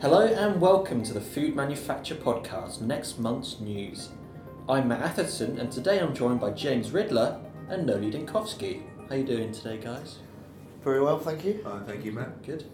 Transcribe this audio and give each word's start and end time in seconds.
Hello 0.00 0.24
and 0.24 0.58
welcome 0.62 1.02
to 1.02 1.12
the 1.12 1.20
Food 1.20 1.54
Manufacture 1.54 2.14
Podcast, 2.14 2.80
next 2.80 3.18
month's 3.18 3.60
news. 3.60 4.08
I'm 4.66 4.88
Matt 4.88 5.02
Atherton 5.02 5.58
and 5.58 5.70
today 5.70 6.00
I'm 6.00 6.14
joined 6.14 6.40
by 6.40 6.52
James 6.52 6.88
Ridler 6.88 7.38
and 7.68 7.84
Noli 7.84 8.10
Dinkovski. 8.10 8.80
How 9.10 9.16
you 9.16 9.24
doing 9.24 9.52
today, 9.52 9.76
guys? 9.76 10.20
Very 10.82 11.02
well, 11.02 11.18
thank 11.18 11.44
you. 11.44 11.62
Uh, 11.66 11.84
thank 11.84 12.02
you, 12.02 12.12
Matt. 12.12 12.42
Good. 12.42 12.64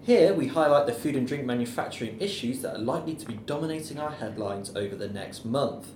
Here 0.00 0.32
we 0.32 0.46
highlight 0.46 0.86
the 0.86 0.94
food 0.94 1.16
and 1.16 1.28
drink 1.28 1.44
manufacturing 1.44 2.18
issues 2.18 2.62
that 2.62 2.76
are 2.76 2.82
likely 2.82 3.14
to 3.16 3.26
be 3.26 3.34
dominating 3.44 4.00
our 4.00 4.12
headlines 4.12 4.74
over 4.74 4.96
the 4.96 5.08
next 5.10 5.44
month. 5.44 5.88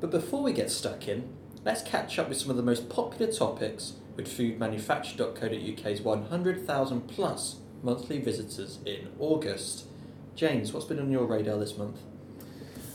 But 0.00 0.10
before 0.10 0.42
we 0.42 0.52
get 0.52 0.72
stuck 0.72 1.06
in, 1.06 1.28
let's 1.64 1.82
catch 1.82 2.18
up 2.18 2.28
with 2.28 2.38
some 2.38 2.50
of 2.50 2.56
the 2.56 2.62
most 2.64 2.88
popular 2.88 3.32
topics 3.32 3.92
with 4.16 4.26
foodmanufacture.co.uk's 4.26 6.00
100,000 6.00 7.00
plus 7.02 7.56
monthly 7.82 8.18
visitors 8.18 8.78
in 8.84 9.08
August. 9.18 9.84
James, 10.34 10.72
what's 10.72 10.86
been 10.86 10.98
on 10.98 11.10
your 11.10 11.24
radar 11.24 11.58
this 11.58 11.76
month? 11.78 11.98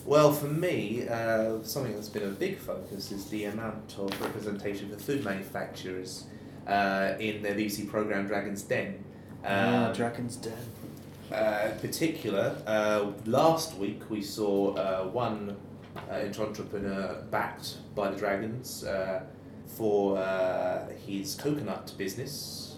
Well, 0.05 0.31
for 0.33 0.47
me, 0.47 1.07
uh, 1.07 1.61
something 1.63 1.93
that's 1.93 2.09
been 2.09 2.23
a 2.23 2.31
big 2.31 2.57
focus 2.57 3.11
is 3.11 3.25
the 3.29 3.45
amount 3.45 3.95
of 3.99 4.19
representation 4.21 4.89
for 4.89 4.97
food 4.97 5.23
manufacturers 5.23 6.25
uh, 6.67 7.13
in 7.19 7.41
the 7.43 7.49
BBC 7.49 7.87
programme 7.89 8.27
Dragon's 8.27 8.63
Den. 8.63 9.03
ah, 9.45 9.87
Um, 9.89 9.93
Dragon's 9.95 10.37
Den. 10.37 10.53
uh, 11.31 11.69
in 11.73 11.79
particular, 11.79 12.55
uh, 12.65 13.11
last 13.25 13.77
week 13.77 14.01
we 14.09 14.21
saw 14.21 14.73
uh, 14.75 15.03
one 15.05 15.55
uh, 16.09 16.13
entrepreneur 16.39 17.23
backed 17.29 17.77
by 17.95 18.09
the 18.09 18.17
Dragons 18.17 18.83
uh, 18.83 19.21
for 19.67 20.17
uh, 20.17 20.87
his 21.05 21.35
coconut 21.35 21.93
business. 21.97 22.70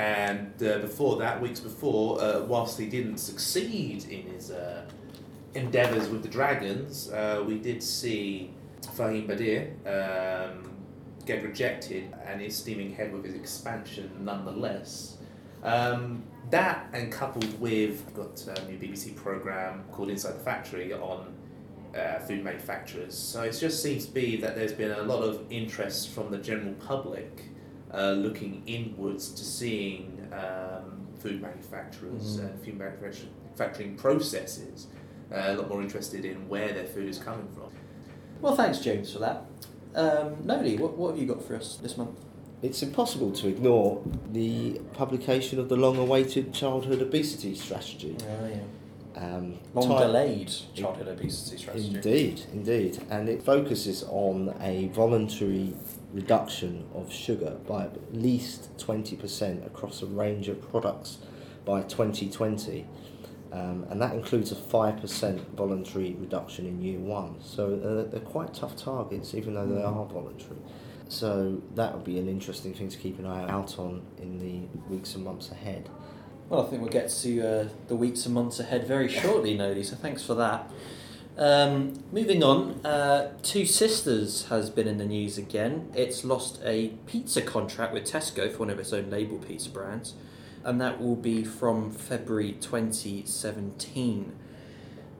And 0.00 0.54
uh, 0.62 0.78
before 0.78 1.16
that, 1.18 1.42
weeks 1.42 1.60
before, 1.60 2.22
uh, 2.22 2.40
whilst 2.44 2.78
he 2.78 2.86
didn't 2.86 3.18
succeed 3.18 4.04
in 4.04 4.22
his 4.32 4.50
uh, 4.50 4.86
endeavours 5.52 6.08
with 6.08 6.22
the 6.22 6.28
Dragons, 6.28 7.10
uh, 7.10 7.44
we 7.46 7.58
did 7.58 7.82
see 7.82 8.50
Fahim 8.96 9.28
Badir 9.28 9.68
um, 9.86 10.70
get 11.26 11.42
rejected 11.42 12.14
and 12.24 12.40
is 12.40 12.56
steaming 12.56 12.92
ahead 12.92 13.12
with 13.12 13.26
his 13.26 13.34
expansion 13.34 14.10
nonetheless. 14.20 15.18
Um, 15.62 16.22
that 16.48 16.88
and 16.94 17.12
coupled 17.12 17.60
with 17.60 18.02
I've 18.06 18.14
got 18.14 18.58
a 18.58 18.64
new 18.70 18.78
BBC 18.78 19.14
program 19.14 19.84
called 19.92 20.08
Inside 20.08 20.36
the 20.36 20.44
Factory 20.44 20.94
on 20.94 21.34
uh, 21.94 22.20
food 22.20 22.42
manufacturers. 22.42 23.14
So 23.14 23.42
it 23.42 23.52
just 23.52 23.82
seems 23.82 24.06
to 24.06 24.12
be 24.12 24.36
that 24.36 24.56
there's 24.56 24.72
been 24.72 24.92
a 24.92 25.02
lot 25.02 25.22
of 25.22 25.44
interest 25.50 26.08
from 26.08 26.30
the 26.30 26.38
general 26.38 26.72
public 26.88 27.50
uh, 27.94 28.12
looking 28.12 28.62
inwards 28.66 29.30
to 29.30 29.44
seeing 29.44 30.28
um, 30.32 31.06
food 31.18 31.40
manufacturers 31.42 32.38
Mhm. 32.38 32.40
and 32.44 32.64
food 32.64 32.78
manufacturing 32.78 33.30
manufacturing 33.46 33.96
processes. 33.96 34.86
Uh, 35.32 35.44
a 35.48 35.54
lot 35.54 35.68
more 35.68 35.82
interested 35.82 36.24
in 36.24 36.48
where 36.48 36.72
their 36.72 36.86
food 36.86 37.08
is 37.08 37.18
coming 37.18 37.46
from. 37.54 37.68
Well, 38.40 38.56
thanks, 38.56 38.78
James, 38.78 39.12
for 39.12 39.18
that. 39.18 39.44
Um, 39.94 40.36
Noli, 40.44 40.76
what, 40.78 40.96
what 40.96 41.10
have 41.10 41.18
you 41.18 41.26
got 41.26 41.42
for 41.44 41.56
us 41.56 41.76
this 41.76 41.96
month? 41.96 42.18
It's 42.62 42.82
impossible 42.82 43.32
to 43.32 43.48
ignore 43.48 44.02
the 44.32 44.80
publication 44.94 45.58
of 45.58 45.68
the 45.68 45.76
long 45.76 45.96
awaited 45.98 46.52
childhood 46.54 47.02
obesity 47.02 47.54
strategy. 47.54 48.16
Oh, 48.22 48.46
yeah. 48.48 48.60
Um, 49.16 49.58
Long 49.74 49.88
ti- 49.88 50.04
delayed 50.06 50.52
childhood 50.74 51.08
obesity 51.08 51.58
strategy. 51.58 51.94
Indeed, 51.96 52.42
indeed. 52.52 52.98
And 53.10 53.28
it 53.28 53.42
focuses 53.42 54.04
on 54.08 54.54
a 54.60 54.88
voluntary 54.88 55.74
reduction 56.12 56.86
of 56.94 57.12
sugar 57.12 57.58
by 57.66 57.84
at 57.84 58.14
least 58.14 58.76
20% 58.78 59.66
across 59.66 60.02
a 60.02 60.06
range 60.06 60.48
of 60.48 60.60
products 60.70 61.18
by 61.64 61.82
2020. 61.82 62.86
Um, 63.52 63.84
and 63.90 64.00
that 64.00 64.14
includes 64.14 64.52
a 64.52 64.54
5% 64.54 65.40
voluntary 65.56 66.14
reduction 66.18 66.66
in 66.66 66.80
year 66.80 66.98
one. 66.98 67.36
So 67.42 67.74
uh, 67.74 68.10
they're 68.10 68.20
quite 68.20 68.54
tough 68.54 68.76
targets, 68.76 69.34
even 69.34 69.54
though 69.54 69.66
they 69.66 69.82
are 69.82 70.04
voluntary. 70.06 70.60
So 71.08 71.60
that 71.74 71.92
would 71.92 72.04
be 72.04 72.20
an 72.20 72.28
interesting 72.28 72.72
thing 72.72 72.88
to 72.88 72.96
keep 72.96 73.18
an 73.18 73.26
eye 73.26 73.48
out 73.48 73.78
on 73.78 74.02
in 74.18 74.38
the 74.38 74.68
weeks 74.88 75.16
and 75.16 75.24
months 75.24 75.50
ahead. 75.50 75.88
Well, 76.48 76.64
I 76.64 76.70
think 76.70 76.82
we'll 76.82 76.92
get 76.92 77.10
to 77.10 77.46
uh, 77.46 77.68
the 77.88 77.96
weeks 77.96 78.26
and 78.26 78.34
months 78.34 78.60
ahead 78.60 78.86
very 78.86 79.08
shortly, 79.08 79.56
Noli, 79.56 79.82
so 79.82 79.96
thanks 79.96 80.22
for 80.24 80.34
that. 80.34 80.70
Um, 81.40 81.94
moving 82.12 82.44
on, 82.44 82.84
uh, 82.84 83.32
Two 83.42 83.64
Sisters 83.64 84.48
has 84.48 84.68
been 84.68 84.86
in 84.86 84.98
the 84.98 85.06
news 85.06 85.38
again. 85.38 85.90
It's 85.94 86.22
lost 86.22 86.60
a 86.62 86.88
pizza 87.06 87.40
contract 87.40 87.94
with 87.94 88.04
Tesco 88.04 88.52
for 88.52 88.58
one 88.58 88.68
of 88.68 88.78
its 88.78 88.92
own 88.92 89.08
label 89.08 89.38
pizza 89.38 89.70
brands, 89.70 90.12
and 90.64 90.78
that 90.82 91.00
will 91.00 91.16
be 91.16 91.42
from 91.42 91.92
February 91.92 92.52
2017. 92.60 94.36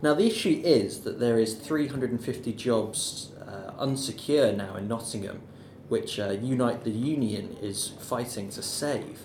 Now, 0.03 0.13
the 0.13 0.27
issue 0.27 0.61
is 0.63 1.01
that 1.05 1.21
there 1.21 1.39
is 1.39 1.55
350 1.55 2.53
jobs 2.53 3.33
uh, 3.41 3.73
unsecure 3.83 4.55
now 4.55 4.77
in 4.77 4.89
Nottingham, 4.89 5.41
which 5.89 6.21
uh, 6.21 6.33
Unite 6.33 6.85
the 6.85 6.91
Union 6.91 7.57
is 7.63 7.93
fighting 7.99 8.51
to 8.51 8.63
save. 8.63 9.21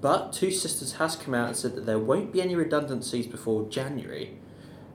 But 0.00 0.32
Two 0.32 0.50
Sisters 0.50 0.94
has 0.94 1.14
come 1.14 1.34
out 1.34 1.46
and 1.46 1.56
said 1.56 1.76
that 1.76 1.86
there 1.86 2.00
won't 2.00 2.32
be 2.32 2.42
any 2.42 2.56
redundancies 2.56 3.28
before 3.28 3.68
January, 3.68 4.36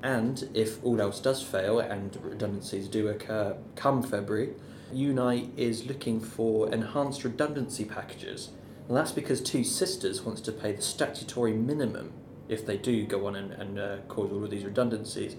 and 0.01 0.49
if 0.53 0.83
all 0.83 1.01
else 1.01 1.19
does 1.19 1.43
fail 1.43 1.79
and 1.79 2.17
redundancies 2.23 2.87
do 2.87 3.07
occur 3.07 3.57
come 3.75 4.01
February, 4.01 4.53
Unite 4.91 5.51
is 5.57 5.85
looking 5.85 6.19
for 6.19 6.71
enhanced 6.73 7.23
redundancy 7.23 7.85
packages. 7.85 8.49
And 8.87 8.97
that's 8.97 9.11
because 9.11 9.41
Two 9.41 9.63
Sisters 9.63 10.23
wants 10.23 10.41
to 10.41 10.51
pay 10.51 10.71
the 10.71 10.81
statutory 10.81 11.53
minimum 11.53 12.13
if 12.47 12.65
they 12.65 12.77
do 12.77 13.05
go 13.05 13.27
on 13.27 13.35
and, 13.35 13.51
and 13.53 13.77
uh, 13.77 13.97
cause 14.07 14.31
all 14.31 14.43
of 14.43 14.49
these 14.49 14.65
redundancies, 14.65 15.35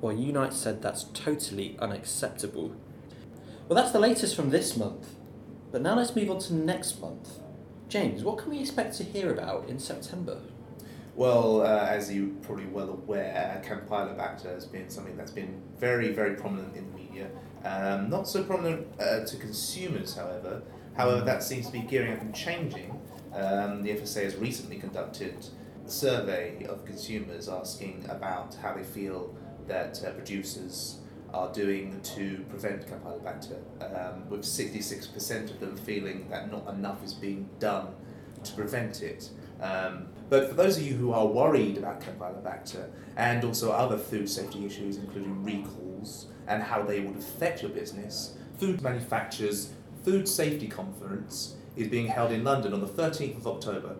while 0.00 0.16
Unite 0.16 0.54
said 0.54 0.80
that's 0.80 1.04
totally 1.12 1.76
unacceptable. 1.78 2.74
Well, 3.68 3.76
that's 3.76 3.92
the 3.92 3.98
latest 3.98 4.34
from 4.34 4.50
this 4.50 4.76
month. 4.76 5.14
But 5.72 5.82
now 5.82 5.96
let's 5.96 6.16
move 6.16 6.30
on 6.30 6.38
to 6.40 6.54
next 6.54 7.00
month. 7.00 7.38
James, 7.88 8.24
what 8.24 8.38
can 8.38 8.50
we 8.50 8.60
expect 8.60 8.96
to 8.96 9.04
hear 9.04 9.30
about 9.30 9.68
in 9.68 9.78
September? 9.78 10.40
Well, 11.16 11.62
uh, 11.62 11.86
as 11.88 12.12
you're 12.12 12.28
probably 12.42 12.66
well 12.66 12.90
aware, 12.90 13.62
Campylobacter 13.64 14.52
has 14.52 14.66
been 14.66 14.90
something 14.90 15.16
that's 15.16 15.30
been 15.30 15.62
very, 15.78 16.12
very 16.12 16.34
prominent 16.34 16.76
in 16.76 16.92
the 16.92 16.98
media. 16.98 17.30
Um, 17.64 18.10
not 18.10 18.28
so 18.28 18.44
prominent 18.44 18.86
uh, 19.00 19.24
to 19.24 19.36
consumers, 19.38 20.14
however. 20.14 20.60
However, 20.94 21.22
that 21.22 21.42
seems 21.42 21.68
to 21.68 21.72
be 21.72 21.80
gearing 21.80 22.12
up 22.12 22.20
and 22.20 22.34
changing. 22.34 23.00
Um, 23.32 23.82
the 23.82 23.92
FSA 23.92 24.24
has 24.24 24.36
recently 24.36 24.76
conducted 24.76 25.46
a 25.86 25.90
survey 25.90 26.66
of 26.68 26.84
consumers 26.84 27.48
asking 27.48 28.04
about 28.10 28.54
how 28.56 28.74
they 28.74 28.84
feel 28.84 29.34
that 29.66 30.04
uh, 30.04 30.10
producers 30.10 30.98
are 31.32 31.50
doing 31.50 31.98
to 32.02 32.44
prevent 32.50 32.86
Campylobacter, 32.86 33.56
um, 33.80 34.28
with 34.28 34.42
66% 34.42 35.50
of 35.50 35.60
them 35.60 35.78
feeling 35.78 36.28
that 36.28 36.52
not 36.52 36.68
enough 36.68 37.02
is 37.02 37.14
being 37.14 37.48
done 37.58 37.94
to 38.44 38.52
prevent 38.52 39.02
it. 39.02 39.30
Um, 39.60 40.06
but 40.28 40.48
for 40.48 40.54
those 40.54 40.76
of 40.76 40.82
you 40.82 40.94
who 40.94 41.12
are 41.12 41.26
worried 41.26 41.78
about 41.78 42.00
Campylobacter 42.00 42.90
and 43.16 43.44
also 43.44 43.72
other 43.72 43.96
food 43.96 44.28
safety 44.28 44.66
issues, 44.66 44.96
including 44.96 45.42
recalls 45.44 46.26
and 46.48 46.62
how 46.62 46.82
they 46.82 47.00
would 47.00 47.16
affect 47.16 47.62
your 47.62 47.70
business, 47.70 48.36
Food 48.58 48.82
Manufacturers 48.82 49.72
Food 50.04 50.28
Safety 50.28 50.66
Conference 50.66 51.56
is 51.76 51.88
being 51.88 52.06
held 52.06 52.32
in 52.32 52.42
London 52.42 52.72
on 52.72 52.80
the 52.80 52.86
13th 52.86 53.38
of 53.38 53.46
October. 53.46 53.96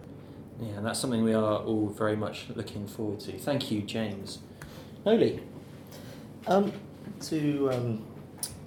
Yeah, 0.60 0.68
and 0.76 0.86
that's 0.86 0.98
something 0.98 1.22
we 1.22 1.34
are 1.34 1.58
all 1.58 1.88
very 1.88 2.16
much 2.16 2.46
looking 2.54 2.86
forward 2.86 3.20
to. 3.20 3.38
Thank 3.38 3.70
you, 3.70 3.82
James. 3.82 4.38
Noli. 5.04 5.40
Um, 6.46 6.72
to 7.22 7.70
um, 7.72 8.06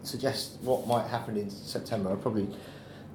suggest 0.03 0.57
what 0.61 0.85
might 0.85 1.07
happen 1.07 1.37
in 1.37 1.49
September, 1.49 2.09
I'll 2.11 2.17
probably 2.17 2.47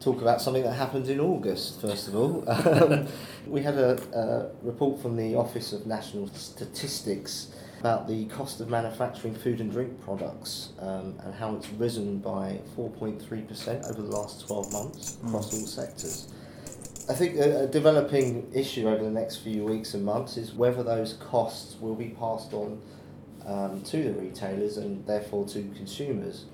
talk 0.04 0.20
about 0.20 0.40
something 0.40 0.62
that 0.62 0.74
happened 0.74 1.08
in 1.08 1.18
August, 1.18 1.80
first 1.80 2.08
of 2.08 2.14
all. 2.14 2.44
Um, 2.74 3.06
we 3.46 3.62
had 3.62 3.76
a, 3.76 3.92
a 4.18 4.66
report 4.66 5.00
from 5.00 5.16
the 5.16 5.36
Office 5.36 5.72
of 5.72 5.86
National 5.86 6.26
Statistics 6.28 7.48
about 7.78 8.08
the 8.08 8.24
cost 8.26 8.60
of 8.60 8.68
manufacturing 8.68 9.34
food 9.34 9.60
and 9.60 9.70
drink 9.70 10.00
products 10.02 10.72
um, 10.80 11.14
and 11.22 11.34
how 11.34 11.54
it's 11.54 11.68
risen 11.70 12.18
by 12.18 12.60
4.3% 12.76 13.90
over 13.90 14.02
the 14.02 14.08
last 14.08 14.46
12 14.46 14.72
months 14.72 15.18
across 15.24 15.54
all 15.54 15.66
sectors. 15.66 16.32
I 17.08 17.14
think 17.14 17.36
a, 17.36 17.64
a 17.64 17.66
developing 17.66 18.50
issue 18.54 18.88
over 18.88 19.04
the 19.04 19.10
next 19.10 19.36
few 19.36 19.64
weeks 19.64 19.94
and 19.94 20.04
months 20.04 20.36
is 20.36 20.52
whether 20.52 20.82
those 20.82 21.14
costs 21.14 21.76
will 21.80 21.94
be 21.94 22.08
passed 22.08 22.52
on 22.52 22.80
um, 23.46 23.82
to 23.82 24.02
the 24.02 24.12
retailers 24.12 24.78
and 24.78 25.06
therefore 25.06 25.46
to 25.48 25.62
consumers. 25.76 26.46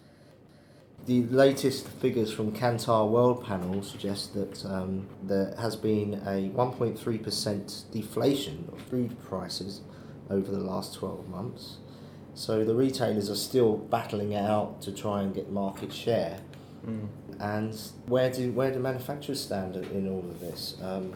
The 1.07 1.23
latest 1.25 1.89
figures 1.89 2.31
from 2.31 2.53
Kantar 2.53 3.09
World 3.09 3.45
Panel 3.45 3.83
suggest 3.83 4.35
that 4.35 4.65
um, 4.67 5.09
there 5.23 5.55
has 5.59 5.75
been 5.75 6.15
a 6.27 6.51
1.3% 6.51 7.91
deflation 7.91 8.69
of 8.73 8.81
food 8.83 9.17
prices 9.25 9.81
over 10.29 10.51
the 10.53 10.61
last 10.61 10.95
12 10.95 11.29
months. 11.29 11.79
So 12.35 12.65
the 12.65 12.75
retailers 12.75 13.29
are 13.31 13.37
still 13.37 13.77
battling 13.77 14.33
it 14.33 14.45
out 14.45 14.83
to 14.83 14.93
try 14.93 15.23
and 15.23 15.35
get 15.35 15.51
market 15.51 15.93
share. 15.93 16.39
Mm. 16.87 17.09
And 17.41 17.75
where 18.07 18.31
do 18.31 18.53
where 18.53 18.71
do 18.71 18.79
manufacturers 18.79 19.43
stand 19.43 19.77
in 19.77 20.09
all 20.09 20.21
of 20.21 20.41
this? 20.41 20.77
Um, 20.83 21.15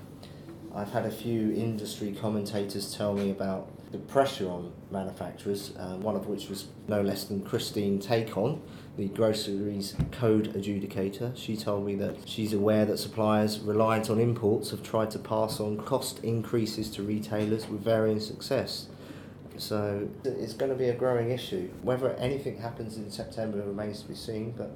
I've 0.74 0.90
had 0.90 1.06
a 1.06 1.10
few 1.10 1.52
industry 1.52 2.16
commentators 2.20 2.94
tell 2.94 3.14
me 3.14 3.30
about 3.30 3.70
the 3.94 4.00
pressure 4.00 4.50
on 4.50 4.72
manufacturers, 4.90 5.72
um, 5.78 6.00
one 6.00 6.16
of 6.16 6.26
which 6.26 6.48
was 6.48 6.66
no 6.88 7.00
less 7.00 7.22
than 7.22 7.40
Christine 7.42 8.00
Tacon, 8.00 8.60
the 8.96 9.06
groceries 9.06 9.94
code 10.10 10.52
adjudicator. 10.52 11.36
She 11.36 11.56
told 11.56 11.86
me 11.86 11.94
that 11.94 12.28
she's 12.28 12.52
aware 12.52 12.84
that 12.86 12.98
suppliers 12.98 13.60
reliant 13.60 14.10
on 14.10 14.18
imports 14.18 14.72
have 14.72 14.82
tried 14.82 15.12
to 15.12 15.20
pass 15.20 15.60
on 15.60 15.76
cost 15.76 16.18
increases 16.24 16.90
to 16.90 17.04
retailers 17.04 17.68
with 17.68 17.82
varying 17.82 18.18
success. 18.18 18.88
So 19.58 20.08
it's 20.24 20.54
going 20.54 20.72
to 20.72 20.76
be 20.76 20.88
a 20.88 20.94
growing 20.94 21.30
issue. 21.30 21.70
Whether 21.82 22.14
anything 22.14 22.58
happens 22.58 22.96
in 22.96 23.12
September 23.12 23.58
remains 23.58 24.02
to 24.02 24.08
be 24.08 24.16
seen, 24.16 24.54
but 24.58 24.72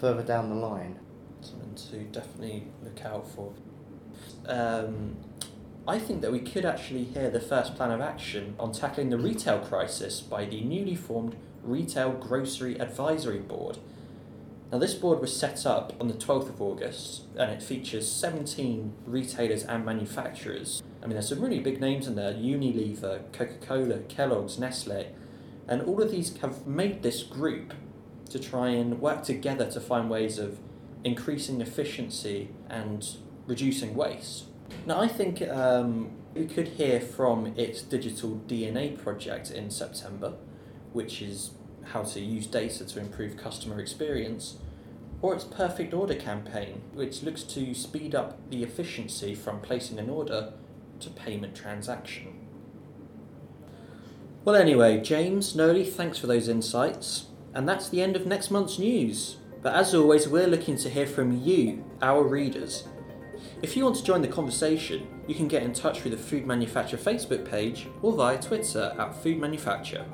further 0.00 0.24
down 0.24 0.48
the 0.48 0.56
line. 0.56 0.98
Something 1.40 1.74
to 1.90 1.98
definitely 2.10 2.64
look 2.82 3.04
out 3.04 3.30
for. 3.30 3.52
Um, 4.46 5.16
I 5.86 5.98
think 5.98 6.20
that 6.20 6.30
we 6.30 6.38
could 6.38 6.64
actually 6.64 7.02
hear 7.02 7.28
the 7.28 7.40
first 7.40 7.74
plan 7.74 7.90
of 7.90 8.00
action 8.00 8.54
on 8.56 8.70
tackling 8.70 9.10
the 9.10 9.18
retail 9.18 9.58
crisis 9.58 10.20
by 10.20 10.44
the 10.44 10.60
newly 10.60 10.94
formed 10.94 11.34
Retail 11.64 12.12
Grocery 12.12 12.80
Advisory 12.80 13.40
Board. 13.40 13.78
Now, 14.70 14.78
this 14.78 14.94
board 14.94 15.20
was 15.20 15.36
set 15.36 15.66
up 15.66 15.92
on 16.00 16.06
the 16.06 16.14
12th 16.14 16.50
of 16.50 16.62
August 16.62 17.24
and 17.36 17.50
it 17.50 17.64
features 17.64 18.08
17 18.08 18.92
retailers 19.06 19.64
and 19.64 19.84
manufacturers. 19.84 20.84
I 21.02 21.06
mean, 21.06 21.14
there's 21.14 21.30
some 21.30 21.40
really 21.40 21.58
big 21.58 21.80
names 21.80 22.06
in 22.06 22.14
there 22.14 22.32
Unilever, 22.32 23.32
Coca 23.32 23.54
Cola, 23.60 23.98
Kellogg's, 24.02 24.60
Nestle, 24.60 25.08
and 25.66 25.82
all 25.82 26.00
of 26.00 26.12
these 26.12 26.36
have 26.38 26.64
made 26.64 27.02
this 27.02 27.24
group 27.24 27.74
to 28.30 28.38
try 28.38 28.68
and 28.68 29.00
work 29.00 29.24
together 29.24 29.68
to 29.72 29.80
find 29.80 30.08
ways 30.08 30.38
of 30.38 30.60
increasing 31.02 31.60
efficiency 31.60 32.50
and 32.70 33.16
reducing 33.48 33.96
waste. 33.96 34.44
Now, 34.86 35.00
I 35.00 35.08
think 35.08 35.42
um, 35.42 36.10
we 36.34 36.46
could 36.46 36.68
hear 36.68 37.00
from 37.00 37.54
its 37.56 37.82
digital 37.82 38.40
DNA 38.46 38.98
project 38.98 39.50
in 39.50 39.70
September, 39.70 40.34
which 40.92 41.22
is 41.22 41.52
how 41.84 42.02
to 42.02 42.20
use 42.20 42.46
data 42.46 42.84
to 42.84 43.00
improve 43.00 43.36
customer 43.36 43.80
experience, 43.80 44.56
or 45.20 45.34
its 45.34 45.44
perfect 45.44 45.94
order 45.94 46.14
campaign, 46.14 46.82
which 46.94 47.22
looks 47.22 47.42
to 47.44 47.74
speed 47.74 48.14
up 48.14 48.38
the 48.50 48.62
efficiency 48.62 49.34
from 49.34 49.60
placing 49.60 49.98
an 49.98 50.10
order 50.10 50.52
to 51.00 51.10
payment 51.10 51.54
transaction. 51.54 52.38
Well, 54.44 54.56
anyway, 54.56 55.00
James, 55.00 55.54
Noli, 55.54 55.84
thanks 55.84 56.18
for 56.18 56.26
those 56.26 56.48
insights. 56.48 57.26
And 57.54 57.68
that's 57.68 57.88
the 57.88 58.02
end 58.02 58.16
of 58.16 58.26
next 58.26 58.50
month's 58.50 58.78
news. 58.78 59.36
But 59.62 59.74
as 59.74 59.94
always, 59.94 60.26
we're 60.26 60.48
looking 60.48 60.76
to 60.78 60.90
hear 60.90 61.06
from 61.06 61.40
you, 61.42 61.84
our 62.00 62.24
readers. 62.24 62.88
If 63.62 63.76
you 63.76 63.84
want 63.84 63.96
to 63.96 64.04
join 64.04 64.22
the 64.22 64.28
conversation, 64.28 65.06
you 65.26 65.34
can 65.34 65.48
get 65.48 65.62
in 65.62 65.72
touch 65.72 66.00
through 66.00 66.12
the 66.12 66.16
Food 66.16 66.46
Manufacturer 66.46 66.98
Facebook 66.98 67.48
page 67.48 67.88
or 68.02 68.12
via 68.12 68.40
Twitter 68.40 68.94
at 68.98 69.14
Food 69.22 69.38
Manufacture. 69.38 70.04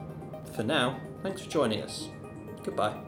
For 0.54 0.62
now, 0.62 1.00
thanks 1.22 1.42
for 1.42 1.50
joining 1.50 1.82
us. 1.82 2.08
Goodbye. 2.62 3.07